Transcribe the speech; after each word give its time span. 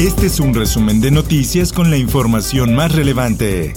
Este 0.00 0.28
es 0.28 0.40
un 0.40 0.54
resumen 0.54 1.02
de 1.02 1.10
noticias 1.10 1.74
con 1.74 1.90
la 1.90 1.98
información 1.98 2.74
más 2.74 2.90
relevante. 2.92 3.74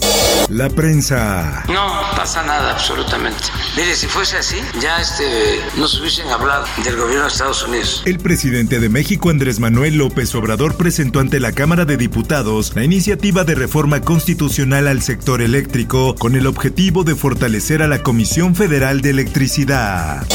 La 0.48 0.70
prensa. 0.70 1.66
No 1.68 2.02
pasa 2.16 2.44
nada, 2.44 2.72
absolutamente. 2.72 3.44
Mire, 3.76 3.94
si 3.94 4.08
fuese 4.08 4.38
así, 4.38 4.56
ya 4.80 5.02
este, 5.02 5.60
nos 5.76 6.00
hubiesen 6.00 6.30
hablado 6.30 6.66
del 6.86 6.96
gobierno 6.96 7.24
de 7.24 7.28
Estados 7.28 7.64
Unidos. 7.64 8.04
El 8.06 8.20
presidente 8.20 8.80
de 8.80 8.88
México, 8.88 9.32
Andrés 9.32 9.60
Manuel 9.60 9.98
López 9.98 10.34
Obrador, 10.36 10.78
presentó 10.78 11.20
ante 11.20 11.42
la 11.42 11.52
Cámara 11.52 11.84
de 11.84 11.98
Diputados 11.98 12.74
la 12.74 12.86
iniciativa 12.86 13.44
de 13.44 13.56
reforma 13.56 14.00
constitucional 14.00 14.88
al 14.88 15.02
sector 15.02 15.42
eléctrico 15.42 16.16
con 16.16 16.36
el 16.36 16.48
objetivo 16.48 17.04
de 17.04 17.16
fortalecer 17.16 17.82
a 17.82 17.88
la 17.88 18.02
Comisión 18.02 18.56
Federal 18.56 19.02
de 19.02 19.10
Electricidad. 19.10 20.26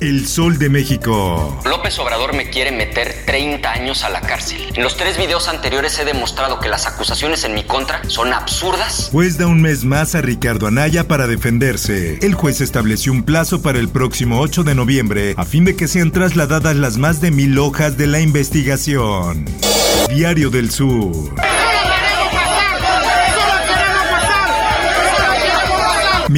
El 0.00 0.26
Sol 0.28 0.58
de 0.58 0.68
México. 0.68 1.60
López 1.64 1.98
Obrador 1.98 2.32
me 2.34 2.50
quiere 2.50 2.70
meter 2.70 3.24
30 3.26 3.70
años 3.70 4.04
a 4.04 4.08
la 4.08 4.20
cárcel. 4.20 4.72
En 4.74 4.82
los 4.82 4.96
tres 4.96 5.18
videos 5.18 5.37
anteriores 5.46 5.96
he 6.00 6.04
demostrado 6.04 6.58
que 6.58 6.68
las 6.68 6.86
acusaciones 6.86 7.44
en 7.44 7.54
mi 7.54 7.62
contra 7.62 8.02
son 8.08 8.32
absurdas. 8.32 9.10
Pues 9.12 9.38
da 9.38 9.46
un 9.46 9.62
mes 9.62 9.84
más 9.84 10.16
a 10.16 10.22
Ricardo 10.22 10.66
Anaya 10.66 11.06
para 11.06 11.28
defenderse. 11.28 12.18
El 12.22 12.34
juez 12.34 12.60
estableció 12.60 13.12
un 13.12 13.22
plazo 13.22 13.62
para 13.62 13.78
el 13.78 13.88
próximo 13.88 14.40
8 14.40 14.64
de 14.64 14.74
noviembre 14.74 15.34
a 15.36 15.44
fin 15.44 15.64
de 15.64 15.76
que 15.76 15.86
sean 15.86 16.10
trasladadas 16.10 16.74
las 16.74 16.96
más 16.96 17.20
de 17.20 17.30
mil 17.30 17.58
hojas 17.58 17.96
de 17.96 18.06
la 18.06 18.20
investigación. 18.20 19.44
Diario 20.08 20.50
del 20.50 20.70
Sur. 20.70 21.34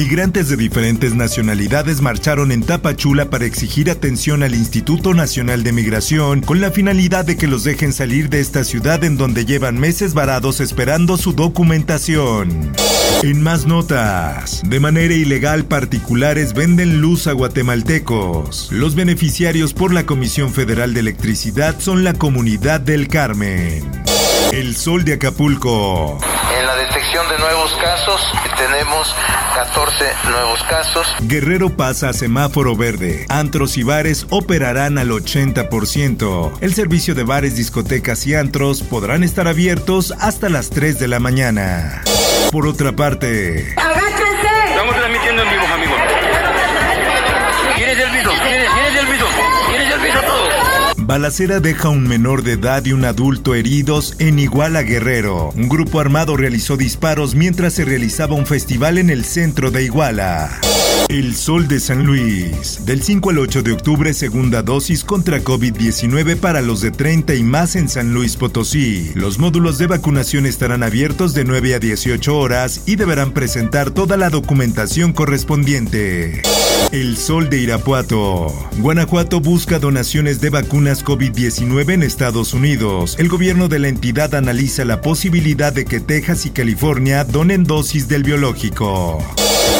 Migrantes 0.01 0.49
de 0.49 0.57
diferentes 0.57 1.13
nacionalidades 1.13 2.01
marcharon 2.01 2.51
en 2.51 2.63
Tapachula 2.63 3.29
para 3.29 3.45
exigir 3.45 3.91
atención 3.91 4.41
al 4.41 4.55
Instituto 4.55 5.13
Nacional 5.13 5.61
de 5.61 5.73
Migración 5.73 6.41
con 6.41 6.59
la 6.59 6.71
finalidad 6.71 7.23
de 7.23 7.37
que 7.37 7.45
los 7.45 7.63
dejen 7.63 7.93
salir 7.93 8.27
de 8.27 8.39
esta 8.39 8.63
ciudad 8.63 9.03
en 9.03 9.15
donde 9.15 9.45
llevan 9.45 9.79
meses 9.79 10.15
varados 10.15 10.59
esperando 10.59 11.17
su 11.17 11.33
documentación. 11.33 12.71
En 13.21 13.43
más 13.43 13.67
notas, 13.67 14.63
de 14.65 14.79
manera 14.79 15.13
ilegal 15.13 15.65
particulares 15.65 16.55
venden 16.55 16.99
luz 16.99 17.27
a 17.27 17.33
guatemaltecos. 17.33 18.69
Los 18.71 18.95
beneficiarios 18.95 19.75
por 19.75 19.93
la 19.93 20.07
Comisión 20.07 20.51
Federal 20.51 20.95
de 20.95 21.01
Electricidad 21.01 21.79
son 21.79 22.03
la 22.03 22.13
comunidad 22.15 22.81
del 22.81 23.07
Carmen. 23.07 23.83
El 24.51 24.75
sol 24.75 25.05
de 25.05 25.13
Acapulco. 25.13 26.19
En 26.59 26.65
la 26.67 26.75
detección 26.75 27.25
de 27.29 27.39
nuevos 27.39 27.71
casos 27.81 28.21
tenemos 28.57 29.15
14 29.55 30.05
nuevos 30.29 30.61
casos. 30.63 31.07
Guerrero 31.21 31.69
pasa 31.69 32.09
a 32.09 32.13
semáforo 32.13 32.75
verde. 32.75 33.25
Antros 33.29 33.77
y 33.77 33.83
bares 33.83 34.27
operarán 34.29 34.97
al 34.97 35.09
80%. 35.09 36.51
El 36.59 36.73
servicio 36.73 37.15
de 37.15 37.23
bares, 37.23 37.55
discotecas 37.55 38.27
y 38.27 38.35
antros 38.35 38.83
podrán 38.83 39.23
estar 39.23 39.47
abiertos 39.47 40.13
hasta 40.19 40.49
las 40.49 40.69
3 40.69 40.99
de 40.99 41.07
la 41.07 41.21
mañana. 41.21 42.03
Por 42.51 42.67
otra 42.67 42.91
parte, 42.91 43.73
balacera 51.11 51.59
deja 51.59 51.89
un 51.89 52.07
menor 52.07 52.41
de 52.41 52.53
edad 52.53 52.85
y 52.85 52.93
un 52.93 53.03
adulto 53.03 53.53
heridos 53.53 54.15
en 54.19 54.39
Iguala 54.39 54.81
Guerrero. 54.81 55.49
Un 55.57 55.67
grupo 55.67 55.99
armado 55.99 56.37
realizó 56.37 56.77
disparos 56.77 57.35
mientras 57.35 57.73
se 57.73 57.83
realizaba 57.83 58.35
un 58.35 58.45
festival 58.45 58.97
en 58.97 59.09
el 59.09 59.25
centro 59.25 59.71
de 59.71 59.83
Iguala. 59.83 60.61
El 61.11 61.35
Sol 61.35 61.67
de 61.67 61.81
San 61.81 62.05
Luis. 62.05 62.85
Del 62.85 63.03
5 63.03 63.31
al 63.31 63.39
8 63.39 63.63
de 63.63 63.73
octubre, 63.73 64.13
segunda 64.13 64.61
dosis 64.61 65.03
contra 65.03 65.43
COVID-19 65.43 66.37
para 66.37 66.61
los 66.61 66.79
de 66.79 66.91
30 66.91 67.35
y 67.35 67.43
más 67.43 67.75
en 67.75 67.89
San 67.89 68.13
Luis 68.13 68.37
Potosí. 68.37 69.11
Los 69.13 69.37
módulos 69.37 69.77
de 69.77 69.87
vacunación 69.87 70.45
estarán 70.45 70.83
abiertos 70.83 71.33
de 71.33 71.43
9 71.43 71.75
a 71.75 71.79
18 71.79 72.37
horas 72.37 72.83
y 72.85 72.95
deberán 72.95 73.33
presentar 73.33 73.91
toda 73.91 74.15
la 74.15 74.29
documentación 74.29 75.11
correspondiente. 75.11 76.43
El 76.93 77.17
Sol 77.17 77.49
de 77.49 77.57
Irapuato. 77.57 78.47
Guanajuato 78.77 79.41
busca 79.41 79.79
donaciones 79.79 80.39
de 80.39 80.49
vacunas 80.49 81.03
COVID-19 81.03 81.91
en 81.91 82.03
Estados 82.03 82.53
Unidos. 82.53 83.17
El 83.19 83.27
gobierno 83.27 83.67
de 83.67 83.79
la 83.79 83.89
entidad 83.89 84.33
analiza 84.33 84.85
la 84.85 85.01
posibilidad 85.01 85.73
de 85.73 85.83
que 85.83 85.99
Texas 85.99 86.45
y 86.45 86.51
California 86.51 87.25
donen 87.25 87.65
dosis 87.65 88.07
del 88.07 88.23
biológico. 88.23 89.19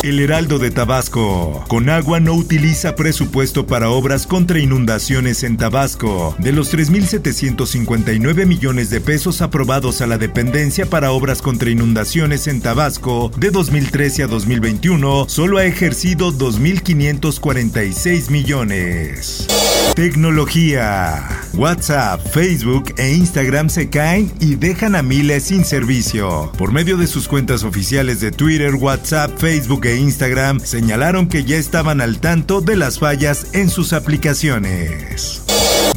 El 0.03 0.19
Heraldo 0.19 0.57
de 0.59 0.72
Tabasco. 0.72 1.63
Conagua 1.68 2.19
no 2.19 2.34
utiliza 2.34 2.96
presupuesto 2.96 3.68
para 3.68 3.90
obras 3.90 4.25
contra 4.25 4.59
inundaciones 4.59 5.44
en 5.44 5.57
Tabasco. 5.57 6.35
De 6.40 6.52
los 6.52 6.74
3.759 6.74 8.46
millones 8.46 8.90
de 8.90 9.00
pesos 9.02 9.41
aprobados 9.41 10.02
a 10.02 10.07
la 10.07 10.18
dependencia 10.18 10.88
para 10.88 11.12
obras 11.12 11.41
contra 11.41 11.69
inundaciones 11.69 12.47
en 12.47 12.62
Tabasco 12.62 13.31
de 13.38 13.52
2013 13.52 14.24
a 14.24 14.28
2021, 14.28 15.25
solo 15.29 15.59
ha 15.59 15.66
ejercido 15.66 16.31
2.546 16.31 18.29
millones. 18.29 19.47
Tecnología. 19.96 21.41
WhatsApp, 21.53 22.25
Facebook 22.28 22.94
e 22.97 23.13
Instagram 23.13 23.69
se 23.69 23.89
caen 23.89 24.31
y 24.39 24.56
dejan 24.56 24.95
a 24.95 25.03
miles 25.03 25.44
sin 25.44 25.66
servicio. 25.66 26.51
Por 26.57 26.72
medio 26.72 26.97
de 26.97 27.07
sus 27.07 27.28
cuentas 27.28 27.63
oficiales 27.63 28.19
de 28.22 28.31
Twitter, 28.31 28.75
WhatsApp, 28.75 29.38
Facebook 29.38 29.85
e 29.85 29.97
Instagram, 29.97 30.59
señalaron 30.59 31.28
que 31.28 31.44
ya 31.44 31.57
estaban 31.57 32.01
al 32.01 32.19
tanto 32.19 32.61
de 32.61 32.75
las 32.75 33.00
fallas 33.00 33.47
en 33.53 33.69
sus 33.69 33.94
aplicaciones. 33.94 35.41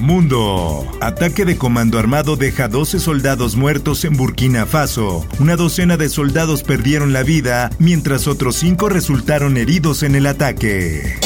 Mundo. 0.01 0.87
Ataque 1.01 1.45
de 1.45 1.57
comando 1.57 1.99
armado 1.99 2.37
deja 2.37 2.69
12 2.69 2.99
soldados 2.99 3.57
muertos 3.57 4.05
en 4.05 4.17
Burkina 4.17 4.67
Faso. 4.67 5.27
Una 5.39 5.57
docena 5.57 5.97
de 5.97 6.09
soldados 6.09 6.63
perdieron 6.63 7.13
la 7.13 7.23
vida, 7.23 7.71
mientras 7.79 8.27
otros 8.27 8.57
5 8.57 8.89
resultaron 8.89 9.57
heridos 9.57 10.03
en 10.03 10.15
el 10.17 10.27
ataque. 10.27 11.19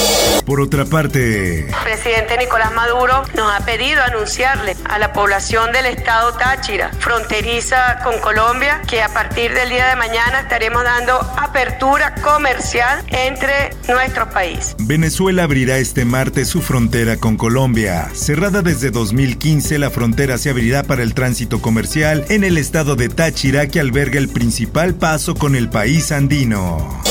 Por 0.48 0.62
otra 0.62 0.86
parte, 0.86 1.66
El 1.68 1.74
presidente 1.84 2.38
Nicolás 2.38 2.72
Maduro 2.74 3.22
nos 3.36 3.52
ha 3.52 3.66
pedido 3.66 4.02
anunciarle 4.02 4.78
a 4.88 4.98
la 4.98 5.12
población 5.12 5.72
del 5.72 5.84
estado 5.84 6.32
Táchira, 6.38 6.90
fronteriza 7.00 7.98
con 8.02 8.18
Colombia, 8.20 8.80
que 8.88 9.02
a 9.02 9.10
partir 9.10 9.52
del 9.52 9.68
día 9.68 9.88
de 9.88 9.96
mañana 9.96 10.40
estaremos 10.40 10.82
dando 10.84 11.20
apertura 11.20 12.14
comercial 12.22 13.04
entre 13.08 13.76
nuestros 13.88 14.28
países. 14.28 14.74
Venezuela 14.78 15.42
abrirá 15.42 15.76
este 15.76 16.06
martes 16.06 16.48
su 16.48 16.62
frontera 16.62 17.18
con 17.18 17.36
Colombia. 17.36 18.08
Cerrada 18.14 18.62
desde 18.62 18.90
2015, 18.90 19.78
la 19.78 19.90
frontera 19.90 20.38
se 20.38 20.48
abrirá 20.48 20.82
para 20.82 21.02
el 21.02 21.12
tránsito 21.12 21.60
comercial 21.60 22.24
en 22.30 22.42
el 22.42 22.56
estado 22.56 22.96
de 22.96 23.10
Táchira 23.10 23.66
que 23.66 23.80
alberga 23.80 24.18
el 24.18 24.30
principal 24.30 24.94
paso 24.94 25.34
con 25.34 25.54
el 25.54 25.68
país 25.68 26.10
andino. 26.10 27.02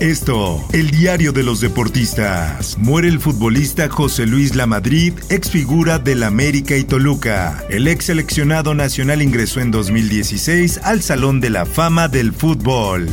Esto, 0.00 0.62
el 0.74 0.90
diario 0.90 1.32
de 1.32 1.42
los 1.42 1.62
deportistas. 1.62 2.76
Muere 2.76 3.08
el 3.08 3.18
futbolista 3.18 3.88
José 3.88 4.26
Luis 4.26 4.54
Lamadrid, 4.54 5.14
ex 5.30 5.50
figura 5.50 5.98
del 5.98 6.22
América 6.22 6.76
y 6.76 6.84
Toluca. 6.84 7.64
El 7.70 7.88
ex 7.88 8.04
seleccionado 8.06 8.74
nacional 8.74 9.22
ingresó 9.22 9.60
en 9.60 9.70
2016 9.70 10.80
al 10.84 11.00
Salón 11.00 11.40
de 11.40 11.48
la 11.48 11.64
Fama 11.64 12.08
del 12.08 12.34
Fútbol. 12.34 13.08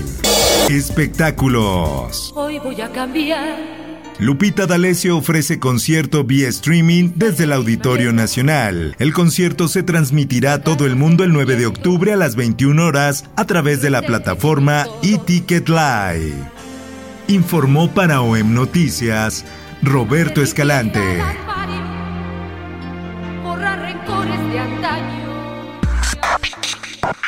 Espectáculos. 0.69 2.33
Hoy 2.35 2.59
voy 2.59 2.81
a 2.81 2.91
cambiar. 2.91 3.55
Lupita 4.19 4.67
D'Alessio 4.67 5.17
ofrece 5.17 5.59
concierto 5.59 6.25
vía 6.25 6.49
streaming 6.49 7.11
desde 7.15 7.45
el 7.45 7.53
Auditorio 7.53 8.11
Nacional. 8.11 8.95
El 8.99 9.13
concierto 9.13 9.69
se 9.69 9.83
transmitirá 9.83 10.53
a 10.53 10.61
todo 10.61 10.85
el 10.85 10.97
mundo 10.97 11.23
el 11.23 11.31
9 11.31 11.55
de 11.55 11.65
octubre 11.65 12.11
a 12.11 12.17
las 12.17 12.35
21 12.35 12.85
horas 12.85 13.23
a 13.37 13.45
través 13.45 13.81
de 13.81 13.89
la 13.89 14.01
plataforma 14.01 14.85
eTicket 15.01 15.69
Live. 15.69 16.62
Informó 17.27 17.89
para 17.89 18.21
OEM 18.21 18.53
Noticias 18.53 19.43
Roberto 19.81 20.41
Escalante. 20.41 21.21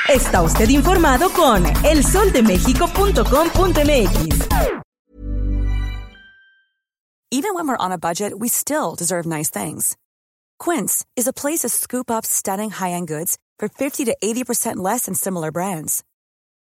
Está 0.09 0.41
usted 0.43 0.69
informado 0.69 1.29
con 1.31 1.63
elsoldemexico.com.mx. 1.83 4.47
Even 7.31 7.55
when 7.55 7.67
we're 7.67 7.75
on 7.77 7.91
a 7.91 7.97
budget, 7.97 8.33
we 8.37 8.47
still 8.47 8.95
deserve 8.95 9.25
nice 9.25 9.49
things. 9.49 9.97
Quince 10.57 11.03
is 11.17 11.27
a 11.27 11.33
place 11.33 11.59
to 11.61 11.69
scoop 11.69 12.09
up 12.09 12.25
stunning 12.25 12.69
high-end 12.69 13.07
goods 13.07 13.37
for 13.59 13.67
50 13.67 14.05
to 14.05 14.15
80% 14.23 14.77
less 14.77 15.07
than 15.07 15.15
similar 15.15 15.51
brands. 15.51 16.03